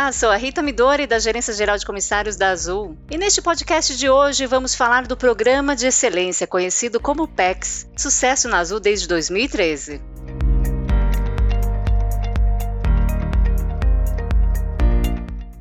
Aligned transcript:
Olá, 0.00 0.12
sou 0.12 0.30
a 0.30 0.36
Rita 0.36 0.62
Midori, 0.62 1.08
da 1.08 1.18
Gerência 1.18 1.52
Geral 1.52 1.76
de 1.76 1.84
Comissários 1.84 2.36
da 2.36 2.50
Azul. 2.50 2.96
E 3.10 3.18
neste 3.18 3.42
podcast 3.42 3.96
de 3.96 4.08
hoje 4.08 4.46
vamos 4.46 4.72
falar 4.72 5.08
do 5.08 5.16
Programa 5.16 5.74
de 5.74 5.88
Excelência, 5.88 6.46
conhecido 6.46 7.00
como 7.00 7.26
PEX, 7.26 7.88
sucesso 7.96 8.48
na 8.48 8.60
Azul 8.60 8.78
desde 8.78 9.08
2013. 9.08 10.00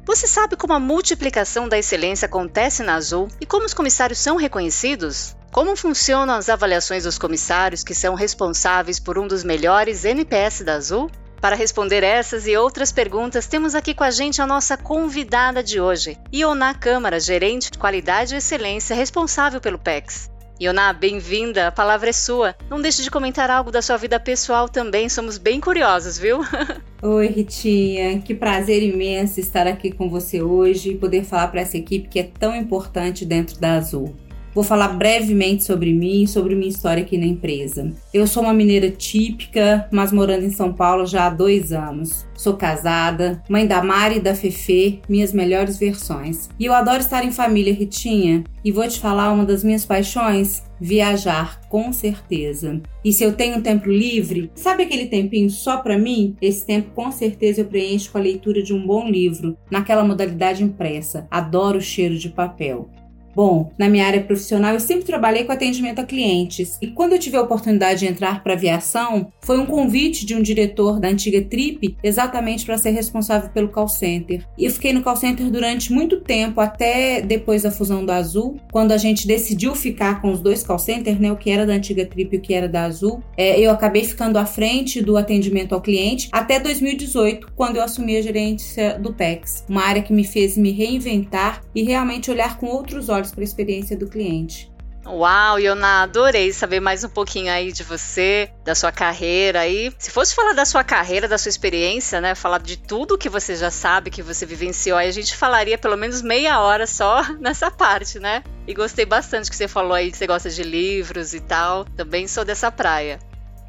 Você 0.05 0.27
sabe 0.27 0.55
como 0.55 0.73
a 0.73 0.79
multiplicação 0.79 1.67
da 1.67 1.79
excelência 1.79 2.27
acontece 2.27 2.83
na 2.83 2.93
Azul 2.93 3.27
e 3.41 3.45
como 3.45 3.65
os 3.65 3.73
comissários 3.73 4.19
são 4.19 4.37
reconhecidos? 4.37 5.35
Como 5.51 5.75
funcionam 5.75 6.35
as 6.35 6.47
avaliações 6.47 7.05
dos 7.05 7.17
comissários 7.17 7.83
que 7.83 7.95
são 7.95 8.13
responsáveis 8.13 8.99
por 8.99 9.17
um 9.17 9.27
dos 9.27 9.43
melhores 9.43 10.05
NPS 10.05 10.61
da 10.61 10.75
Azul? 10.75 11.09
Para 11.41 11.55
responder 11.55 12.03
essas 12.03 12.47
e 12.47 12.57
outras 12.57 12.91
perguntas, 12.91 13.45
temos 13.45 13.75
aqui 13.75 13.93
com 13.93 14.03
a 14.03 14.09
gente 14.09 14.41
a 14.41 14.47
nossa 14.47 14.75
convidada 14.75 15.61
de 15.61 15.79
hoje, 15.79 16.17
Ioná 16.33 16.73
Câmara, 16.73 17.19
gerente 17.19 17.71
de 17.71 17.77
qualidade 17.77 18.33
e 18.33 18.37
excelência 18.37 18.95
responsável 18.95 19.61
pelo 19.61 19.77
PEX. 19.77 20.31
Ioná, 20.59 20.91
bem-vinda, 20.91 21.67
a 21.67 21.71
palavra 21.71 22.09
é 22.09 22.13
sua. 22.13 22.55
Não 22.67 22.81
deixe 22.81 23.03
de 23.03 23.11
comentar 23.11 23.51
algo 23.51 23.69
da 23.69 23.83
sua 23.83 23.95
vida 23.95 24.19
pessoal 24.19 24.67
também, 24.67 25.07
somos 25.07 25.37
bem 25.37 25.61
curiosos, 25.61 26.17
viu? 26.17 26.39
Oi, 27.03 27.27
Ritinha, 27.27 28.19
que 28.21 28.33
prazer 28.33 28.81
imenso 28.81 29.39
estar 29.39 29.67
aqui 29.67 29.91
com 29.91 30.09
você 30.09 30.41
hoje 30.41 30.91
e 30.91 30.97
poder 30.97 31.23
falar 31.23 31.49
para 31.49 31.61
essa 31.61 31.77
equipe 31.77 32.07
que 32.07 32.19
é 32.19 32.23
tão 32.23 32.55
importante 32.55 33.23
dentro 33.23 33.59
da 33.59 33.75
Azul. 33.75 34.15
Vou 34.57 34.63
falar 34.63 34.87
brevemente 34.87 35.63
sobre 35.63 35.93
mim 35.93 36.23
e 36.23 36.27
sobre 36.27 36.55
minha 36.55 36.67
história 36.67 37.03
aqui 37.03 37.15
na 37.15 37.27
empresa. 37.27 37.93
Eu 38.11 38.25
sou 38.25 38.41
uma 38.41 38.55
mineira 38.55 38.89
típica, 38.89 39.87
mas 39.91 40.11
morando 40.11 40.45
em 40.45 40.49
São 40.49 40.73
Paulo 40.73 41.05
já 41.05 41.27
há 41.27 41.29
dois 41.29 41.71
anos. 41.71 42.25
Sou 42.33 42.55
casada, 42.55 43.43
mãe 43.47 43.67
da 43.67 43.83
Mari 43.83 44.15
e 44.15 44.19
da 44.19 44.33
Fefe, 44.33 44.99
minhas 45.07 45.31
melhores 45.31 45.77
versões. 45.77 46.49
E 46.59 46.65
eu 46.65 46.73
adoro 46.73 46.97
estar 46.97 47.23
em 47.23 47.31
família, 47.31 47.71
Ritinha. 47.71 48.45
E 48.65 48.71
vou 48.71 48.87
te 48.87 48.99
falar 48.99 49.31
uma 49.31 49.45
das 49.45 49.63
minhas 49.63 49.85
paixões? 49.85 50.63
Viajar, 50.81 51.61
com 51.69 51.93
certeza. 51.93 52.81
E 53.05 53.13
se 53.13 53.23
eu 53.23 53.33
tenho 53.33 53.61
tempo 53.61 53.87
livre, 53.87 54.51
sabe 54.55 54.83
aquele 54.83 55.05
tempinho 55.05 55.51
só 55.51 55.77
para 55.77 55.99
mim? 55.99 56.35
Esse 56.41 56.65
tempo 56.65 56.89
com 56.95 57.11
certeza 57.11 57.61
eu 57.61 57.65
preencho 57.65 58.11
com 58.11 58.17
a 58.17 58.21
leitura 58.21 58.63
de 58.63 58.73
um 58.73 58.87
bom 58.87 59.07
livro, 59.07 59.55
naquela 59.69 60.03
modalidade 60.03 60.63
impressa. 60.63 61.27
Adoro 61.29 61.77
o 61.77 61.81
cheiro 61.81 62.17
de 62.17 62.29
papel. 62.29 62.89
Bom, 63.37 63.71
na 63.77 63.87
minha 63.87 64.03
área 64.03 64.23
profissional 64.23 64.73
eu 64.73 64.79
sempre 64.79 65.05
trabalhei 65.05 65.43
com 65.43 65.51
atendimento 65.51 65.99
a 65.99 66.03
clientes 66.03 66.79
e 66.81 66.87
quando 66.87 67.11
eu 67.13 67.19
tive 67.19 67.37
a 67.37 67.41
oportunidade 67.43 67.99
de 67.99 68.07
entrar 68.07 68.41
para 68.41 68.53
aviação, 68.53 69.31
foi 69.41 69.59
um 69.59 69.65
convite 69.67 70.25
de 70.25 70.33
um 70.33 70.41
diretor 70.41 70.99
da 70.99 71.09
antiga 71.09 71.39
Trip 71.43 71.95
exatamente 72.03 72.65
para 72.65 72.79
ser 72.79 72.89
responsável 72.89 73.51
pelo 73.51 73.69
call 73.69 73.87
center. 73.87 74.43
E 74.57 74.65
eu 74.65 74.71
fiquei 74.71 74.91
no 74.91 75.03
call 75.03 75.15
center 75.15 75.51
durante 75.51 75.93
muito 75.93 76.19
tempo, 76.19 76.59
até 76.59 77.21
depois 77.21 77.61
da 77.61 77.69
fusão 77.69 78.03
da 78.03 78.15
Azul, 78.15 78.59
quando 78.71 78.91
a 78.91 78.97
gente 78.97 79.27
decidiu 79.27 79.75
ficar 79.75 80.19
com 80.19 80.31
os 80.31 80.39
dois 80.39 80.63
call 80.63 80.79
centers, 80.79 81.19
né, 81.19 81.31
o 81.31 81.37
que 81.37 81.51
era 81.51 81.63
da 81.63 81.73
antiga 81.73 82.07
Trip 82.07 82.35
e 82.35 82.39
o 82.39 82.41
que 82.41 82.55
era 82.55 82.67
da 82.67 82.85
Azul. 82.85 83.21
É, 83.37 83.59
eu 83.59 83.69
acabei 83.69 84.03
ficando 84.03 84.37
à 84.37 84.47
frente 84.47 84.99
do 84.99 85.15
atendimento 85.15 85.75
ao 85.75 85.81
cliente 85.81 86.27
até 86.31 86.59
2018, 86.59 87.51
quando 87.55 87.75
eu 87.75 87.83
assumi 87.83 88.17
a 88.17 88.21
gerência 88.23 88.97
do 88.97 89.13
PEX, 89.13 89.63
uma 89.69 89.83
área 89.83 90.01
que 90.01 90.11
me 90.11 90.23
fez 90.23 90.57
me 90.57 90.71
reinventar 90.71 91.61
e 91.75 91.83
realmente 91.83 92.31
olhar 92.31 92.57
com 92.57 92.65
outros 92.65 93.09
olhos 93.09 93.26
para 93.31 93.41
a 93.41 93.43
experiência 93.43 93.97
do 93.97 94.07
cliente. 94.07 94.71
Uau, 95.09 95.57
Iona, 95.57 96.03
adorei 96.03 96.51
saber 96.51 96.81
mais 96.81 97.01
um 97.01 97.07
pouquinho 97.07 97.49
aí 97.49 97.71
de 97.71 97.81
você, 97.81 98.51
da 98.65 98.75
sua 98.75 98.91
carreira 98.91 99.61
aí. 99.61 99.93
Se 99.97 100.11
fosse 100.11 100.35
falar 100.35 100.51
da 100.51 100.65
sua 100.65 100.83
carreira, 100.83 101.29
da 101.29 101.37
sua 101.37 101.49
experiência, 101.49 102.19
né, 102.19 102.35
falar 102.35 102.59
de 102.59 102.77
tudo 102.77 103.17
que 103.17 103.29
você 103.29 103.55
já 103.55 103.71
sabe, 103.71 104.11
que 104.11 104.21
você 104.21 104.45
vivenciou, 104.45 104.97
aí 104.97 105.07
a 105.07 105.11
gente 105.11 105.33
falaria 105.33 105.77
pelo 105.77 105.95
menos 105.95 106.21
meia 106.21 106.59
hora 106.59 106.85
só 106.85 107.23
nessa 107.39 107.71
parte, 107.71 108.19
né? 108.19 108.43
E 108.67 108.73
gostei 108.73 109.05
bastante 109.05 109.49
que 109.49 109.55
você 109.55 109.67
falou 109.67 109.93
aí 109.93 110.11
que 110.11 110.17
você 110.17 110.27
gosta 110.27 110.49
de 110.49 110.61
livros 110.61 111.33
e 111.33 111.39
tal. 111.39 111.85
Também 111.85 112.27
sou 112.27 112.43
dessa 112.43 112.69
praia. 112.69 113.17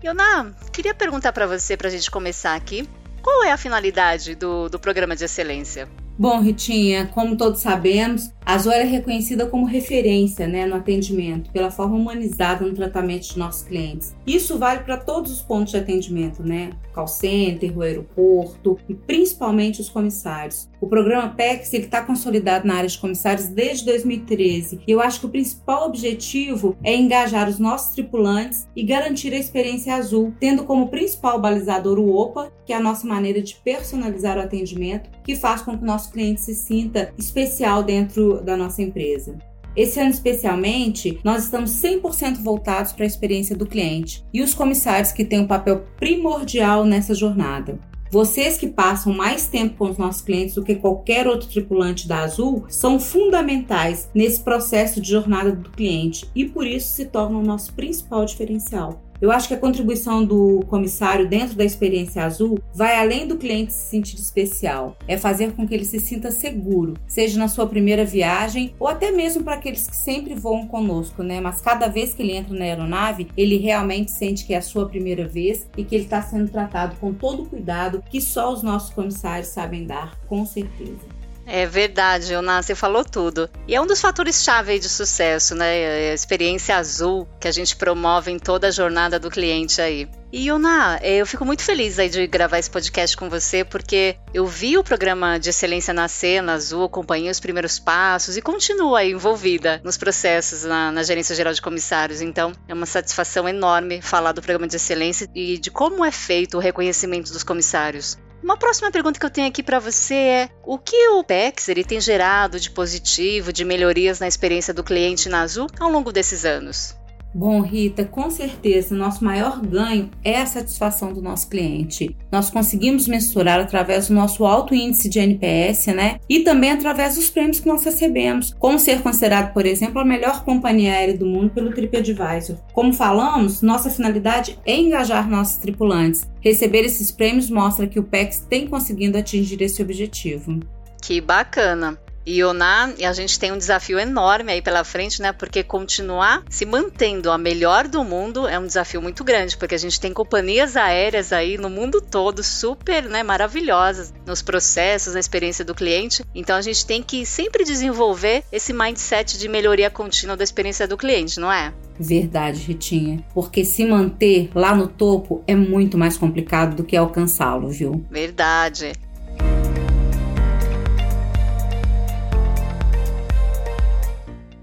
Iona, 0.03 0.57
queria 0.73 0.93
perguntar 0.93 1.33
para 1.33 1.47
você, 1.47 1.77
para 1.77 1.87
a 1.87 1.91
gente 1.91 2.11
começar 2.11 2.57
aqui, 2.57 2.89
qual 3.23 3.45
é 3.45 3.53
a 3.53 3.57
finalidade 3.57 4.35
do, 4.35 4.69
do 4.69 4.79
programa 4.79 5.15
de 5.15 5.25
excelência? 5.25 5.89
Bom, 6.19 6.41
Ritinha, 6.41 7.07
como 7.07 7.37
todos 7.37 7.61
sabemos, 7.61 8.33
a 8.49 8.57
Zoe 8.57 8.77
é 8.77 8.83
reconhecida 8.83 9.45
como 9.45 9.67
referência 9.67 10.49
né, 10.49 10.65
no 10.65 10.77
atendimento, 10.77 11.51
pela 11.51 11.71
forma 11.71 11.97
humanizada 11.97 12.65
no 12.65 12.73
tratamento 12.73 13.29
de 13.29 13.39
nossos 13.39 13.63
clientes. 13.63 14.17
Isso 14.27 14.57
vale 14.57 14.81
para 14.81 14.97
todos 14.97 15.31
os 15.31 15.43
pontos 15.43 15.73
de 15.73 15.77
atendimento, 15.77 16.43
né? 16.43 16.71
Call 16.95 17.07
center, 17.07 17.77
o 17.77 17.83
aeroporto 17.83 18.79
e 18.89 18.95
principalmente 18.95 19.83
os 19.83 19.91
comissários. 19.91 20.67
O 20.81 20.87
programa 20.87 21.29
PEX 21.29 21.75
está 21.75 22.03
consolidado 22.03 22.67
na 22.67 22.77
área 22.77 22.89
de 22.89 22.99
comissários 22.99 23.49
desde 23.49 23.85
2013 23.85 24.81
e 24.87 24.91
eu 24.91 25.03
acho 25.03 25.21
que 25.21 25.27
o 25.27 25.31
principal 25.31 25.87
objetivo 25.87 26.75
é 26.83 26.97
engajar 26.97 27.51
os 27.51 27.59
nossos 27.59 27.95
tripulantes 27.95 28.67
e 28.75 28.83
garantir 28.83 29.35
a 29.35 29.39
experiência 29.39 29.95
azul, 29.95 30.33
tendo 30.41 30.65
como 30.65 30.89
principal 30.89 31.39
balizador 31.39 31.99
o 31.99 32.17
OPA, 32.17 32.51
que 32.65 32.73
é 32.73 32.77
a 32.77 32.81
nossa 32.81 33.07
maneira 33.07 33.43
de 33.43 33.57
personalizar 33.57 34.39
o 34.39 34.41
atendimento, 34.41 35.11
que 35.23 35.37
faz 35.37 35.61
com 35.61 35.77
que 35.77 35.85
o 35.85 35.87
nosso 35.87 36.11
cliente 36.11 36.41
se 36.41 36.55
sinta 36.55 37.13
especial 37.19 37.83
dentro 37.83 38.38
da 38.43 38.57
nossa 38.57 38.83
empresa. 38.83 39.37
Esse 39.77 40.01
ano, 40.01 40.11
especialmente, 40.11 41.21
nós 41.23 41.45
estamos 41.45 41.71
100% 41.71 42.39
voltados 42.43 42.93
para 42.93 43.05
a 43.05 43.07
experiência 43.07 43.57
do 43.57 43.67
cliente 43.67 44.25
e 44.35 44.43
os 44.43 44.53
comissários 44.53 45.13
que 45.13 45.25
têm 45.25 45.41
um 45.41 45.47
papel 45.47 45.85
primordial 45.97 46.85
nessa 46.85 47.15
jornada. 47.15 47.79
Vocês 48.11 48.57
que 48.57 48.67
passam 48.67 49.13
mais 49.13 49.47
tempo 49.47 49.77
com 49.77 49.91
os 49.91 49.99
nossos 49.99 50.23
clientes 50.23 50.55
do 50.55 50.65
que 50.65 50.75
qualquer 50.75 51.27
outro 51.27 51.47
tripulante 51.47 52.09
da 52.09 52.21
Azul 52.21 52.65
são 52.69 52.99
fundamentais 52.99 54.09
nesse 54.15 54.43
processo 54.43 55.01
de 55.01 55.11
jornada 55.11 55.53
do 55.53 55.71
cliente 55.71 56.29
e 56.35 56.47
por 56.47 56.67
isso 56.67 56.95
se 56.95 57.05
tornam 57.05 57.41
o 57.41 57.45
nosso 57.45 57.75
principal 57.75 58.25
diferencial. 58.25 59.03
Eu 59.21 59.33
acho 59.33 59.49
que 59.49 59.55
a 59.55 59.59
contribuição 59.59 60.25
do 60.25 60.65
comissário 60.69 61.29
dentro 61.29 61.57
da 61.57 61.65
experiência 61.65 62.25
azul 62.25 62.59
vai 62.73 62.97
além 62.97 63.27
do 63.27 63.37
cliente 63.37 63.73
se 63.73 63.91
sentir 63.91 64.17
especial. 64.17 64.97
É 65.09 65.17
fazer 65.17 65.53
com 65.53 65.67
que 65.67 65.75
ele 65.75 65.85
se 65.85 65.99
sinta 65.99 66.31
seguro, 66.31 66.95
seja 67.07 67.39
na 67.39 67.49
sua 67.49 67.67
primeira 67.67 68.05
viagem 68.05 68.75
ou 68.79 68.87
até 68.87 69.11
mesmo 69.11 69.43
para 69.43 69.55
aqueles 69.55 69.89
que 69.89 69.97
sempre 69.97 70.35
voam 70.35 70.69
conosco, 70.69 71.23
né? 71.23 71.41
Mas 71.41 71.61
cada 71.61 71.89
vez 71.89 72.15
que 72.15 72.23
ele 72.23 72.37
entra 72.37 72.57
na 72.57 72.65
aeronave, 72.65 73.29
ele 73.37 73.57
realmente 73.57 74.13
sente 74.13 74.47
que 74.47 74.55
é 74.55 74.59
a 74.59 74.63
sua 74.63 74.89
primeira 74.89 75.27
vez 75.27 75.69
e 75.77 75.83
que 75.83 75.97
ele 75.97 76.05
está 76.05 76.23
sendo 76.23 76.51
tratado 76.51 76.97
com 77.01 77.13
todo 77.13 77.43
o 77.43 77.47
cuidado 77.47 78.03
que 78.09 78.21
só 78.21 78.53
os 78.53 78.63
nossos 78.63 78.91
comissários 78.91 79.49
sabem 79.49 79.85
dar, 79.85 80.17
com 80.29 80.47
certeza. 80.47 81.18
É 81.51 81.65
verdade, 81.65 82.27
Jonas, 82.27 82.67
você 82.67 82.75
falou 82.75 83.03
tudo. 83.03 83.49
E 83.67 83.75
é 83.75 83.81
um 83.81 83.87
dos 83.87 84.03
fatores-chave 84.03 84.79
de 84.79 84.89
sucesso, 84.89 85.55
né? 85.55 86.11
A 86.11 86.15
experiência 86.15 86.77
azul 86.77 87.27
que 87.41 87.49
a 87.49 87.51
gente 87.51 87.75
promove 87.75 88.31
em 88.31 88.39
toda 88.39 88.69
a 88.69 88.71
jornada 88.71 89.19
do 89.19 89.31
cliente 89.31 89.81
aí. 89.81 90.07
E 90.31 90.51
Yona, 90.51 91.01
eu 91.03 91.25
fico 91.25 91.47
muito 91.47 91.63
feliz 91.63 91.99
aí 91.99 92.11
de 92.11 92.27
gravar 92.27 92.59
esse 92.59 92.71
podcast 92.71 93.17
com 93.17 93.31
você, 93.31 93.65
porque 93.65 94.17
eu 94.35 94.47
vi 94.47 94.77
o 94.77 94.85
programa 94.85 95.39
de 95.39 95.49
excelência 95.49 95.95
nascer 95.95 96.43
na 96.43 96.53
Azul, 96.53 96.85
acompanhei 96.85 97.31
os 97.31 97.41
primeiros 97.41 97.79
passos 97.79 98.37
e 98.37 98.43
continuo 98.43 98.95
aí 98.95 99.13
envolvida 99.13 99.81
nos 99.83 99.97
processos 99.97 100.65
na, 100.65 100.93
na 100.93 101.03
Gerência 101.03 101.35
Geral 101.35 101.55
de 101.55 101.63
Comissários. 101.63 102.21
Então, 102.21 102.53
é 102.69 102.75
uma 102.75 102.85
satisfação 102.85 103.49
enorme 103.49 104.03
falar 104.03 104.33
do 104.33 104.43
programa 104.43 104.69
de 104.69 104.77
excelência 104.77 105.27
e 105.35 105.57
de 105.57 105.71
como 105.71 106.05
é 106.05 106.11
feito 106.11 106.59
o 106.59 106.61
reconhecimento 106.61 107.33
dos 107.33 107.43
comissários. 107.43 108.19
Uma 108.43 108.57
próxima 108.57 108.91
pergunta 108.91 109.19
que 109.19 109.27
eu 109.27 109.31
tenho 109.31 109.49
aqui 109.49 109.63
para 109.63 109.79
você 109.79 110.15
é: 110.15 110.51
o 110.65 110.79
que 110.79 111.09
o 111.11 111.25
PEX 111.25 111.69
ele 111.69 111.85
tem 111.85 112.01
gerado 112.01 112.59
de 112.59 112.71
positivo, 112.71 113.53
de 113.53 113.65
melhorias 113.65 114.21
na 114.21 114.29
experiência 114.29 114.73
do 114.73 114.85
cliente 114.85 115.29
na 115.29 115.43
Azul 115.43 115.67
ao 115.79 115.91
longo 115.91 116.13
desses 116.13 116.45
anos? 116.45 116.98
Bom, 117.35 117.61
Rita, 117.61 118.05
com 118.05 118.31
certeza 118.31 118.95
nosso 118.95 119.23
maior 119.23 119.61
ganho 119.61 120.11
é 120.25 120.41
a 120.41 120.47
satisfação 120.47 121.13
do 121.13 121.21
nosso 121.21 121.49
cliente. 121.49 122.17
Nós 122.33 122.49
conseguimos 122.49 123.07
mensurar 123.07 123.61
através 123.61 124.09
do 124.09 124.15
nosso 124.15 124.47
alto 124.47 124.75
índice 124.75 125.09
de 125.09 125.19
NPS, 125.19 125.89
né? 125.89 126.19
E 126.29 126.41
também 126.41 126.71
através 126.71 127.17
dos 127.17 127.29
prêmios 127.29 127.61
que 127.61 127.69
nós 127.69 127.85
recebemos, 127.85 128.55
como 128.59 128.79
ser 128.79 129.03
considerado, 129.03 129.53
por 129.53 129.67
exemplo, 129.67 130.01
a 130.01 130.05
melhor 130.05 130.43
companhia 130.43 130.93
aérea 130.93 131.17
do 131.17 131.27
mundo 131.27 131.51
pelo 131.51 131.73
TripAdvisor. 131.73 132.57
Como 132.73 132.95
falamos, 132.95 133.61
nossa 133.61 133.91
finalidade 133.91 134.59
é 134.65 134.77
engajar 134.77 135.29
nossos 135.29 135.59
tripulantes. 135.59 136.27
Receber 136.41 136.85
esses 136.85 137.11
prêmios 137.11 137.51
mostra 137.51 137.87
que 137.87 138.01
o 138.01 138.05
PEX 138.05 138.47
tem 138.49 138.67
conseguido 138.67 139.19
atingir 139.19 139.61
esse 139.61 139.83
objetivo. 139.83 140.61
Que 141.03 141.21
bacana! 141.21 141.99
E 142.31 142.45
Oná, 142.45 142.93
e 142.99 143.07
a 143.07 143.13
gente 143.15 143.41
tem 143.41 143.51
um 143.51 143.57
desafio 143.57 143.99
enorme 143.99 144.53
aí 144.53 144.61
pela 144.61 144.85
frente, 144.85 145.23
né? 145.23 145.33
Porque 145.33 145.63
continuar 145.63 146.43
se 146.51 146.67
mantendo 146.67 147.31
a 147.31 147.39
melhor 147.39 147.89
do 147.89 148.05
mundo 148.05 148.47
é 148.47 148.59
um 148.59 148.67
desafio 148.67 149.01
muito 149.01 149.25
grande, 149.25 149.57
porque 149.57 149.75
a 149.75 149.79
gente 149.79 149.99
tem 149.99 150.13
companhias 150.13 150.77
aéreas 150.77 151.33
aí 151.33 151.57
no 151.57 151.71
mundo 151.71 152.03
todo 152.03 152.43
super, 152.43 153.05
né, 153.05 153.23
maravilhosas 153.23 154.13
nos 154.27 154.43
processos, 154.43 155.15
na 155.15 155.21
experiência 155.21 155.65
do 155.65 155.75
cliente. 155.75 156.23
Então 156.35 156.55
a 156.55 156.61
gente 156.61 156.85
tem 156.85 157.03
que 157.03 157.25
sempre 157.25 157.65
desenvolver 157.65 158.45
esse 158.53 158.75
mindset 158.75 159.39
de 159.39 159.49
melhoria 159.49 159.89
contínua 159.89 160.37
da 160.37 160.45
experiência 160.45 160.87
do 160.87 160.99
cliente, 160.99 161.41
não 161.41 161.51
é? 161.51 161.73
Verdade, 161.99 162.61
Ritinha. 162.61 163.25
Porque 163.33 163.65
se 163.65 163.87
manter 163.87 164.51
lá 164.55 164.75
no 164.75 164.87
topo 164.87 165.43
é 165.47 165.55
muito 165.55 165.97
mais 165.97 166.19
complicado 166.19 166.77
do 166.77 166.85
que 166.85 166.95
alcançá-lo, 166.95 167.71
viu? 167.71 168.05
Verdade. 168.11 168.93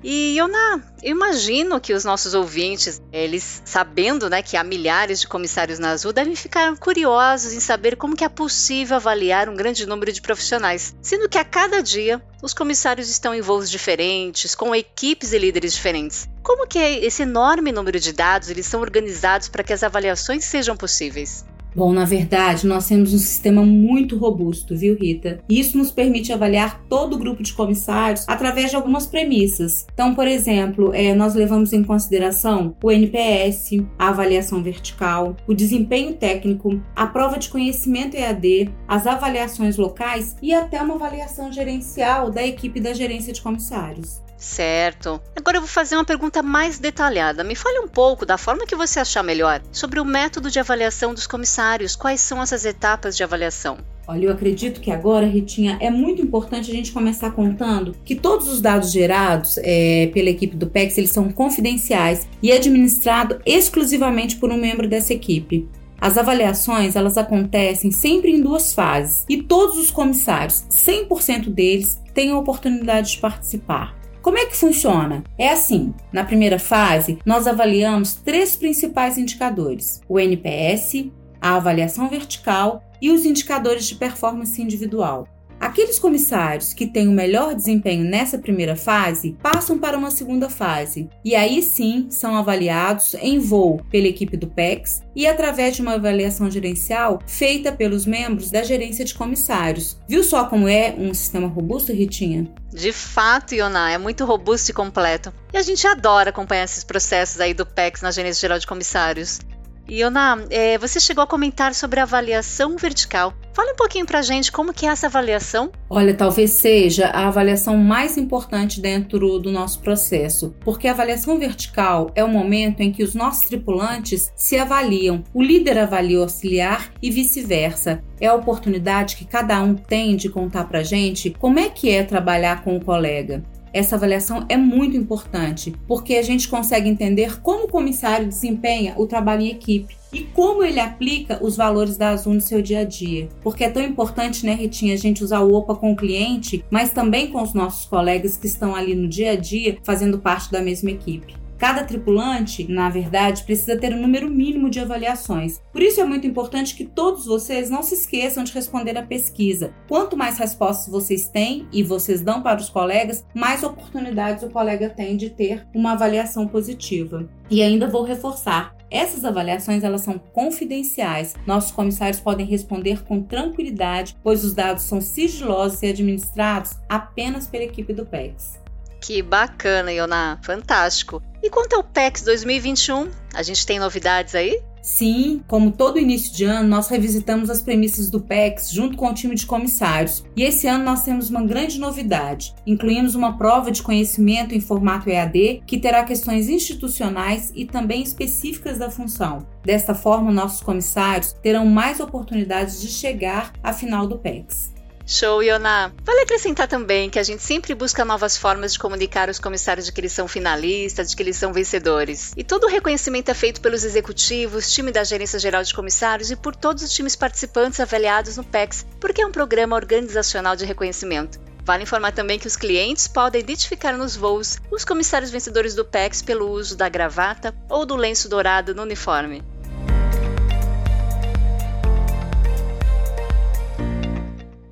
E 0.07 0.37
Yona, 0.37 0.83
eu 1.01 1.15
imagino 1.15 1.81
que 1.81 1.91
os 1.91 2.05
nossos 2.05 2.35
ouvintes, 2.35 3.01
eles 3.11 3.63
sabendo 3.65 4.29
né, 4.29 4.43
que 4.43 4.55
há 4.55 4.63
milhares 4.63 5.19
de 5.19 5.27
comissários 5.27 5.79
na 5.79 5.89
Azul, 5.89 6.13
devem 6.13 6.35
ficar 6.35 6.77
curiosos 6.77 7.53
em 7.53 7.59
saber 7.59 7.95
como 7.95 8.15
que 8.15 8.23
é 8.23 8.29
possível 8.29 8.97
avaliar 8.97 9.49
um 9.49 9.55
grande 9.55 9.83
número 9.87 10.11
de 10.11 10.21
profissionais, 10.21 10.95
sendo 11.01 11.27
que 11.27 11.39
a 11.39 11.43
cada 11.43 11.81
dia 11.81 12.21
os 12.39 12.53
comissários 12.53 13.09
estão 13.09 13.33
em 13.33 13.41
voos 13.41 13.67
diferentes, 13.67 14.53
com 14.53 14.75
equipes 14.75 15.33
e 15.33 15.39
líderes 15.39 15.73
diferentes. 15.73 16.29
Como 16.43 16.67
que 16.67 16.77
é 16.77 17.03
esse 17.03 17.23
enorme 17.23 17.71
número 17.71 17.99
de 17.99 18.13
dados 18.13 18.51
eles 18.51 18.67
são 18.67 18.81
organizados 18.81 19.49
para 19.49 19.63
que 19.63 19.73
as 19.73 19.81
avaliações 19.81 20.45
sejam 20.45 20.77
possíveis? 20.77 21.43
Bom, 21.75 21.91
na 21.91 22.05
verdade, 22.05 22.65
nós 22.65 22.87
temos 22.87 23.13
um 23.13 23.17
sistema 23.17 23.61
muito 23.61 24.17
robusto, 24.17 24.73
viu, 24.77 24.95
Rita? 24.95 25.39
E 25.49 25.59
isso 25.59 25.77
nos 25.77 25.91
permite 25.91 26.31
avaliar 26.31 26.81
todo 26.87 27.15
o 27.15 27.19
grupo 27.19 27.43
de 27.43 27.51
comissários 27.53 28.23
através 28.29 28.69
de 28.69 28.77
algumas 28.77 29.05
premissas. 29.05 29.85
Então, 29.93 30.15
por 30.15 30.25
exemplo, 30.25 30.93
é, 30.93 31.13
nós 31.13 31.35
levamos 31.35 31.73
em 31.73 31.83
consideração 31.83 32.73
o 32.81 32.89
NPS, 32.89 33.71
a 33.99 34.07
avaliação 34.07 34.63
vertical, 34.63 35.35
o 35.45 35.53
desempenho 35.53 36.13
técnico, 36.13 36.81
a 36.95 37.07
prova 37.07 37.37
de 37.37 37.49
conhecimento 37.49 38.15
EAD, 38.15 38.69
as 38.87 39.05
avaliações 39.05 39.75
locais 39.75 40.37
e 40.41 40.53
até 40.53 40.81
uma 40.81 40.95
avaliação 40.95 41.51
gerencial 41.51 42.31
da 42.31 42.45
equipe 42.45 42.79
da 42.79 42.93
gerência 42.93 43.33
de 43.33 43.41
comissários. 43.41 44.24
Certo. 44.37 45.21
Agora 45.35 45.57
eu 45.57 45.61
vou 45.61 45.69
fazer 45.69 45.95
uma 45.95 46.05
pergunta 46.05 46.43
mais 46.43 46.77
detalhada. 46.77 47.43
Me 47.43 47.55
fale 47.55 47.79
um 47.79 47.87
pouco, 47.87 48.25
da 48.25 48.37
forma 48.37 48.65
que 48.65 48.75
você 48.75 48.99
achar 48.99 49.23
melhor, 49.23 49.61
sobre 49.71 49.99
o 49.99 50.05
método 50.05 50.51
de 50.51 50.59
avaliação 50.59 51.13
dos 51.13 51.25
comissários. 51.25 51.95
Quais 51.95 52.21
são 52.21 52.41
essas 52.41 52.65
etapas 52.65 53.15
de 53.15 53.23
avaliação? 53.23 53.77
Olha, 54.07 54.25
eu 54.25 54.31
acredito 54.31 54.81
que 54.81 54.91
agora, 54.91 55.25
Ritinha, 55.25 55.77
é 55.81 55.89
muito 55.89 56.21
importante 56.21 56.69
a 56.69 56.73
gente 56.73 56.91
começar 56.91 57.31
contando 57.31 57.95
que 58.05 58.13
todos 58.13 58.47
os 58.47 58.61
dados 58.61 58.91
gerados 58.91 59.57
é, 59.63 60.11
pela 60.13 60.29
equipe 60.29 60.55
do 60.55 60.67
PEX 60.67 60.97
eles 60.97 61.09
são 61.09 61.31
confidenciais 61.31 62.27
e 62.41 62.51
administrados 62.51 63.37
exclusivamente 63.45 64.35
por 64.35 64.51
um 64.51 64.57
membro 64.57 64.87
dessa 64.87 65.11
equipe. 65.11 65.67
As 65.99 66.19
avaliações 66.19 66.95
elas 66.95 67.17
acontecem 67.17 67.89
sempre 67.89 68.31
em 68.31 68.41
duas 68.41 68.73
fases 68.75 69.25
e 69.27 69.41
todos 69.41 69.77
os 69.77 69.89
comissários, 69.89 70.63
100% 70.69 71.49
deles, 71.49 71.99
têm 72.13 72.31
a 72.31 72.37
oportunidade 72.37 73.13
de 73.13 73.17
participar. 73.19 73.95
Como 74.25 74.39
é 74.39 74.47
que 74.47 74.57
funciona? 74.57 75.23
É 75.37 75.51
assim: 75.51 75.93
na 76.11 76.23
primeira 76.23 76.57
fase, 76.57 77.19
nós 77.23 77.45
avaliamos 77.45 78.15
três 78.15 78.55
principais 78.55 79.19
indicadores: 79.19 80.01
o 80.09 80.19
NPS, 80.19 81.11
a 81.39 81.53
avaliação 81.53 82.09
vertical 82.09 82.83
e 82.99 83.11
os 83.11 83.23
indicadores 83.23 83.85
de 83.85 83.93
performance 83.93 84.59
individual. 84.59 85.27
Aqueles 85.65 85.97
comissários 85.97 86.73
que 86.73 86.85
têm 86.85 87.07
o 87.07 87.11
melhor 87.11 87.55
desempenho 87.55 88.05
nessa 88.05 88.37
primeira 88.37 88.75
fase 88.75 89.35
passam 89.41 89.79
para 89.79 89.97
uma 89.97 90.11
segunda 90.11 90.47
fase 90.47 91.09
e 91.25 91.33
aí 91.35 91.59
sim 91.63 92.05
são 92.11 92.35
avaliados 92.35 93.15
em 93.15 93.39
voo 93.39 93.83
pela 93.89 94.05
equipe 94.05 94.37
do 94.37 94.45
PEX 94.45 95.01
e 95.15 95.25
através 95.25 95.75
de 95.75 95.81
uma 95.81 95.95
avaliação 95.95 96.51
gerencial 96.51 97.17
feita 97.25 97.71
pelos 97.71 98.05
membros 98.05 98.51
da 98.51 98.61
gerência 98.61 99.03
de 99.03 99.15
comissários. 99.15 99.97
Viu 100.07 100.23
só 100.23 100.45
como 100.45 100.67
é 100.69 100.93
um 100.99 101.11
sistema 101.15 101.47
robusto, 101.47 101.91
Ritinha? 101.91 102.47
De 102.71 102.91
fato, 102.91 103.55
Iona, 103.55 103.89
é 103.89 103.97
muito 103.97 104.23
robusto 104.23 104.69
e 104.69 104.73
completo. 104.73 105.33
E 105.51 105.57
a 105.57 105.63
gente 105.63 105.87
adora 105.87 106.29
acompanhar 106.29 106.65
esses 106.65 106.83
processos 106.83 107.41
aí 107.41 107.55
do 107.55 107.65
PEX 107.65 108.03
na 108.03 108.11
Gerência 108.11 108.41
Geral 108.41 108.59
de 108.59 108.67
Comissários. 108.67 109.39
Iona, 109.87 110.45
é, 110.49 110.77
você 110.77 110.99
chegou 110.99 111.23
a 111.23 111.27
comentar 111.27 111.75
sobre 111.75 111.99
a 111.99 112.03
avaliação 112.03 112.75
vertical. 112.75 113.33
Fale 113.53 113.71
um 113.71 113.75
pouquinho 113.75 114.05
para 114.05 114.21
gente 114.21 114.51
como 114.51 114.73
que 114.73 114.85
é 114.85 114.89
essa 114.89 115.07
avaliação. 115.07 115.71
Olha, 115.89 116.13
talvez 116.13 116.51
seja 116.51 117.07
a 117.07 117.27
avaliação 117.27 117.77
mais 117.77 118.17
importante 118.17 118.81
dentro 118.81 119.39
do 119.39 119.51
nosso 119.51 119.79
processo, 119.79 120.53
porque 120.61 120.87
a 120.87 120.91
avaliação 120.91 121.37
vertical 121.37 122.11
é 122.15 122.23
o 122.23 122.27
momento 122.27 122.81
em 122.81 122.91
que 122.91 123.03
os 123.03 123.13
nossos 123.13 123.47
tripulantes 123.47 124.31
se 124.35 124.57
avaliam. 124.57 125.23
O 125.33 125.41
líder 125.41 125.77
avalia 125.77 126.19
o 126.19 126.23
auxiliar 126.23 126.91
e 127.01 127.11
vice-versa. 127.11 128.03
É 128.19 128.27
a 128.27 128.33
oportunidade 128.33 129.15
que 129.15 129.25
cada 129.25 129.61
um 129.61 129.75
tem 129.75 130.15
de 130.15 130.29
contar 130.29 130.65
para 130.65 130.83
gente 130.83 131.29
como 131.29 131.59
é 131.59 131.69
que 131.69 131.89
é 131.91 132.03
trabalhar 132.03 132.63
com 132.63 132.75
o 132.75 132.83
colega. 132.83 133.43
Essa 133.75 133.97
avaliação 133.97 134.45
é 134.47 134.55
muito 134.55 134.95
importante, 134.95 135.75
porque 135.85 136.15
a 136.15 136.21
gente 136.21 136.47
consegue 136.47 136.87
entender 136.87 137.41
como 137.41 137.65
o 137.65 137.67
comissário 137.67 138.25
desempenha 138.25 138.93
o 138.95 139.05
trabalho 139.05 139.41
em 139.41 139.49
equipe 139.49 139.97
e 140.13 140.21
como 140.21 140.63
ele 140.63 140.79
aplica 140.79 141.43
os 141.43 141.57
valores 141.57 141.97
da 141.97 142.11
Azul 142.11 142.35
no 142.35 142.39
seu 142.39 142.61
dia 142.61 142.79
a 142.79 142.83
dia. 142.85 143.27
Porque 143.43 143.65
é 143.65 143.69
tão 143.69 143.83
importante, 143.83 144.45
né, 144.45 144.53
Ritinha, 144.53 144.93
a 144.93 144.97
gente 144.97 145.21
usar 145.21 145.41
o 145.41 145.53
OPA 145.53 145.75
com 145.75 145.91
o 145.91 145.95
cliente, 145.97 146.63
mas 146.71 146.91
também 146.91 147.29
com 147.29 147.43
os 147.43 147.53
nossos 147.53 147.85
colegas 147.85 148.37
que 148.37 148.47
estão 148.47 148.73
ali 148.73 148.95
no 148.95 149.09
dia 149.09 149.31
a 149.31 149.35
dia 149.35 149.77
fazendo 149.83 150.19
parte 150.19 150.49
da 150.49 150.61
mesma 150.61 150.91
equipe. 150.91 151.35
Cada 151.57 151.83
tripulante, 151.83 152.69
na 152.69 152.89
verdade, 152.89 153.43
precisa 153.43 153.77
ter 153.77 153.93
um 153.93 154.01
número 154.01 154.29
mínimo 154.29 154.69
de 154.69 154.79
avaliações. 154.79 155.61
Por 155.71 155.81
isso 155.81 156.01
é 156.01 156.05
muito 156.05 156.27
importante 156.27 156.75
que 156.75 156.85
todos 156.85 157.25
vocês 157.25 157.69
não 157.69 157.81
se 157.81 157.95
esqueçam 157.95 158.43
de 158.43 158.51
responder 158.51 158.97
à 158.97 159.03
pesquisa. 159.03 159.73
Quanto 159.87 160.17
mais 160.17 160.37
respostas 160.37 160.91
vocês 160.91 161.27
têm 161.27 161.67
e 161.71 161.83
vocês 161.83 162.21
dão 162.21 162.41
para 162.41 162.59
os 162.59 162.69
colegas, 162.69 163.25
mais 163.33 163.63
oportunidades 163.63 164.43
o 164.43 164.49
colega 164.49 164.89
tem 164.89 165.15
de 165.15 165.29
ter 165.29 165.65
uma 165.73 165.93
avaliação 165.93 166.47
positiva. 166.47 167.29
E 167.49 167.61
ainda 167.61 167.87
vou 167.87 168.03
reforçar, 168.03 168.75
essas 168.89 169.25
avaliações 169.25 169.83
elas 169.83 170.01
são 170.01 170.17
confidenciais. 170.17 171.35
Nossos 171.45 171.71
comissários 171.71 172.19
podem 172.19 172.45
responder 172.45 173.03
com 173.03 173.21
tranquilidade, 173.21 174.15
pois 174.23 174.43
os 174.43 174.53
dados 174.53 174.83
são 174.83 175.01
sigilosos 175.01 175.81
e 175.83 175.87
administrados 175.87 176.71
apenas 176.87 177.47
pela 177.47 177.63
equipe 177.63 177.93
do 177.93 178.05
PEX. 178.05 178.64
Que 179.05 179.21
bacana, 179.21 179.93
Iona. 179.93 180.39
Fantástico. 180.41 181.21
E 181.43 181.47
quanto 181.47 181.75
ao 181.75 181.83
PEX 181.83 182.23
2021, 182.23 183.11
a 183.35 183.43
gente 183.43 183.63
tem 183.63 183.77
novidades 183.77 184.33
aí? 184.33 184.59
Sim, 184.81 185.43
como 185.47 185.71
todo 185.71 185.99
início 185.99 186.33
de 186.33 186.43
ano, 186.43 186.67
nós 186.67 186.87
revisitamos 186.87 187.51
as 187.51 187.61
premissas 187.61 188.09
do 188.09 188.19
PEX 188.19 188.71
junto 188.71 188.97
com 188.97 189.07
o 189.07 189.13
time 189.13 189.35
de 189.35 189.45
comissários. 189.45 190.23
E 190.35 190.41
esse 190.41 190.65
ano 190.65 190.83
nós 190.83 191.03
temos 191.03 191.29
uma 191.29 191.43
grande 191.43 191.79
novidade. 191.79 192.55
Incluímos 192.65 193.13
uma 193.13 193.37
prova 193.37 193.69
de 193.69 193.83
conhecimento 193.83 194.55
em 194.55 194.59
formato 194.59 195.07
EAD 195.07 195.61
que 195.67 195.77
terá 195.77 196.03
questões 196.03 196.49
institucionais 196.49 197.51
e 197.53 197.63
também 197.63 198.01
específicas 198.01 198.79
da 198.79 198.89
função. 198.89 199.45
Desta 199.63 199.93
forma, 199.93 200.31
nossos 200.31 200.61
comissários 200.61 201.33
terão 201.43 201.67
mais 201.67 201.99
oportunidades 201.99 202.81
de 202.81 202.87
chegar 202.87 203.53
à 203.61 203.71
final 203.71 204.07
do 204.07 204.17
PEX. 204.17 204.74
Show, 205.07 205.43
Iona! 205.43 205.93
Vale 206.03 206.21
acrescentar 206.21 206.67
também 206.67 207.11
que 207.11 207.19
a 207.19 207.23
gente 207.23 207.43
sempre 207.43 207.75
busca 207.75 208.03
novas 208.03 208.35
formas 208.35 208.73
de 208.73 208.79
comunicar 208.79 209.29
os 209.29 209.37
comissários 209.37 209.85
de 209.85 209.91
que 209.91 210.01
eles 210.01 210.11
são 210.11 210.27
finalistas, 210.27 211.11
de 211.11 211.15
que 211.15 211.21
eles 211.21 211.35
são 211.35 211.53
vencedores. 211.53 212.33
E 212.35 212.43
todo 212.43 212.63
o 212.63 212.69
reconhecimento 212.69 213.29
é 213.29 213.35
feito 213.35 213.61
pelos 213.61 213.83
executivos, 213.83 214.71
time 214.71 214.91
da 214.91 215.03
Gerência 215.03 215.37
Geral 215.37 215.61
de 215.61 215.75
Comissários 215.75 216.31
e 216.31 216.35
por 216.35 216.55
todos 216.55 216.81
os 216.81 216.91
times 216.91 217.15
participantes 217.15 217.79
avaliados 217.79 218.35
no 218.37 218.43
PEX, 218.43 218.83
porque 218.99 219.21
é 219.21 219.27
um 219.27 219.31
programa 219.31 219.75
organizacional 219.75 220.55
de 220.55 220.65
reconhecimento. 220.65 221.39
Vale 221.63 221.83
informar 221.83 222.11
também 222.11 222.39
que 222.39 222.47
os 222.47 222.55
clientes 222.55 223.07
podem 223.07 223.41
identificar 223.41 223.95
nos 223.95 224.15
voos 224.15 224.57
os 224.71 224.83
comissários 224.83 225.29
vencedores 225.29 225.75
do 225.75 225.85
PEX 225.85 226.23
pelo 226.23 226.49
uso 226.49 226.75
da 226.75 226.89
gravata 226.89 227.55
ou 227.69 227.85
do 227.85 227.95
lenço 227.95 228.27
dourado 228.27 228.73
no 228.73 228.81
uniforme. 228.81 229.43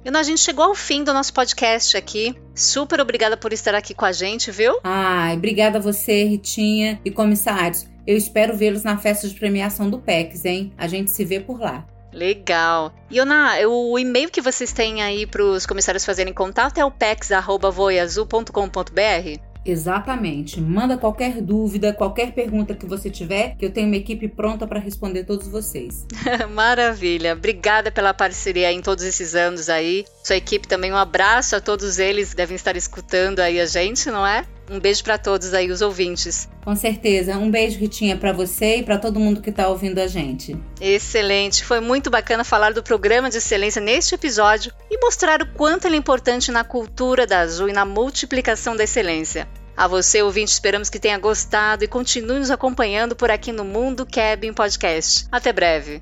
E 0.06 0.10
a 0.10 0.24
gente 0.24 0.42
chegou 0.42 0.66
ao 0.66 0.76
fim 0.76 1.04
do 1.04 1.14
nosso 1.14 1.34
podcast 1.34 1.96
aqui. 1.96 2.36
Super 2.54 3.00
obrigada 3.00 3.38
por 3.38 3.54
estar 3.54 3.74
aqui 3.74 3.94
com 3.94 4.06
a 4.06 4.12
gente, 4.12 4.52
viu? 4.52 4.78
Ai, 4.84 5.36
obrigada 5.36 5.78
a 5.78 5.82
você, 5.82 6.26
Ritinha 6.26 7.00
e 7.06 7.12
comissários. 7.12 7.88
Eu 8.06 8.18
espero 8.18 8.56
vê-los 8.56 8.84
na 8.84 8.98
festa 8.98 9.28
de 9.28 9.34
premiação 9.34 9.90
do 9.90 10.00
PEX, 10.00 10.44
hein? 10.44 10.74
A 10.78 10.88
gente 10.88 11.10
se 11.10 11.24
vê 11.24 11.40
por 11.40 11.60
lá. 11.60 11.86
Legal. 12.12 12.94
Iona, 13.10 13.54
o 13.68 13.98
e-mail 13.98 14.30
que 14.30 14.42
vocês 14.42 14.74
têm 14.74 15.02
aí 15.02 15.26
para 15.26 15.44
os 15.44 15.66
comissários 15.66 16.06
fazerem 16.06 16.34
contato 16.34 16.78
é 16.78 16.86
o 16.86 16.92
pex.voiazul.com.br? 16.92 19.53
Exatamente. 19.66 20.60
Manda 20.60 20.98
qualquer 20.98 21.42
dúvida, 21.42 21.94
qualquer 21.94 22.34
pergunta 22.34 22.74
que 22.74 22.86
você 22.86 23.10
tiver, 23.10 23.56
que 23.56 23.66
eu 23.66 23.72
tenho 23.72 23.88
uma 23.88 23.96
equipe 23.96 24.28
pronta 24.28 24.68
para 24.68 24.80
responder 24.80 25.24
todos 25.24 25.48
vocês. 25.48 26.06
Maravilha. 26.52 27.34
Obrigada 27.34 27.92
pela 27.92 28.14
parceria 28.14 28.72
em 28.72 28.82
todos 28.82 29.04
esses 29.04 29.36
anos 29.36 29.70
aí. 29.70 30.06
Sua 30.24 30.38
equipe 30.38 30.68
também. 30.68 30.92
Um 30.92 30.98
abraço 30.98 31.56
a 31.56 31.62
todos 31.62 32.00
eles, 32.00 32.34
devem 32.34 32.56
estar 32.56 32.76
escutando 32.76 33.40
aí 33.40 33.60
a 33.60 33.66
gente, 33.66 34.10
não 34.10 34.26
é? 34.26 34.46
Um 34.70 34.80
beijo 34.80 35.04
para 35.04 35.18
todos 35.18 35.54
aí, 35.54 35.70
os 35.70 35.82
ouvintes. 35.82 36.48
Com 36.64 36.76
certeza. 36.76 37.38
Um 37.38 37.52
beijo, 37.52 37.78
Ritinha, 37.78 38.16
para 38.16 38.32
você 38.32 38.78
e 38.78 38.84
para 38.84 38.98
todo 38.98 39.20
mundo 39.20 39.42
que 39.42 39.50
está 39.50 39.68
ouvindo 39.68 40.00
a 40.00 40.08
gente. 40.08 40.58
Excelente. 40.80 41.66
Foi 41.66 41.82
muito 41.82 42.10
bacana 42.10 42.44
falar 42.46 42.74
do 42.74 42.82
programa 42.82 43.30
de 43.30 43.38
excelência 43.38 43.82
neste 43.82 44.16
episódio 44.16 44.72
e 44.90 44.98
mostrar 44.98 45.42
o 45.42 45.54
quanto 45.54 45.86
ele 45.86 45.96
é 45.96 46.00
importante 46.00 46.52
na 46.52 46.64
cultura 46.64 47.28
da 47.28 47.42
Azul 47.42 47.68
e 47.68 47.74
na 47.74 47.84
multiplicação 47.84 48.76
da 48.76 48.86
excelência. 48.86 49.48
A 49.76 49.88
você, 49.88 50.22
ouvinte, 50.22 50.52
esperamos 50.52 50.90
que 50.90 51.00
tenha 51.00 51.18
gostado 51.18 51.84
e 51.84 51.88
continue 51.88 52.40
nos 52.40 52.52
acompanhando 52.52 53.16
por 53.16 53.32
aqui 53.32 53.52
no 53.52 53.66
Mundo 53.66 54.06
Cabin 54.06 54.54
Podcast. 54.54 55.26
Até 55.32 55.52
breve. 55.52 56.02